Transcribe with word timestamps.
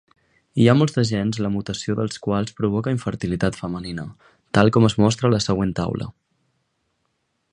Hi 0.61 0.63
ha 0.69 0.73
molts 0.77 0.95
de 0.95 1.01
gens 1.09 1.39
la 1.45 1.51
mutació 1.57 1.95
dels 1.99 2.17
quals 2.27 2.55
provoca 2.61 2.95
infertilitat 2.95 3.59
femenina, 3.61 4.07
tal 4.59 4.75
com 4.77 4.89
es 4.91 4.99
mostra 5.05 5.31
a 5.31 5.33
la 5.35 5.43
següent 5.49 5.77
taula. 5.83 6.09